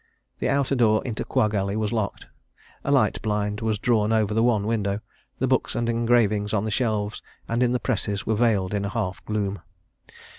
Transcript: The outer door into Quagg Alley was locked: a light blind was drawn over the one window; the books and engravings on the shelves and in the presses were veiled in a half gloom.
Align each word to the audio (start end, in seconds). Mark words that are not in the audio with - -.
The 0.39 0.49
outer 0.49 0.73
door 0.73 1.03
into 1.05 1.23
Quagg 1.23 1.53
Alley 1.53 1.75
was 1.75 1.93
locked: 1.93 2.25
a 2.83 2.91
light 2.91 3.21
blind 3.21 3.61
was 3.61 3.77
drawn 3.77 4.11
over 4.11 4.33
the 4.33 4.41
one 4.41 4.65
window; 4.65 5.01
the 5.37 5.45
books 5.47 5.75
and 5.75 5.87
engravings 5.87 6.53
on 6.55 6.65
the 6.65 6.71
shelves 6.71 7.21
and 7.47 7.61
in 7.61 7.71
the 7.71 7.79
presses 7.79 8.25
were 8.25 8.33
veiled 8.33 8.73
in 8.73 8.83
a 8.83 8.89
half 8.89 9.23
gloom. 9.25 9.61